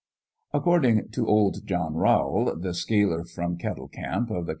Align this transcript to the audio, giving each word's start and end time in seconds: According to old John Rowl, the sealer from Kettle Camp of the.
According 0.51 1.09
to 1.09 1.27
old 1.27 1.67
John 1.67 1.93
Rowl, 1.93 2.55
the 2.55 2.73
sealer 2.73 3.23
from 3.23 3.59
Kettle 3.59 3.87
Camp 3.87 4.31
of 4.31 4.47
the. 4.47 4.49